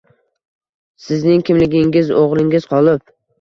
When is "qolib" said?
2.73-3.15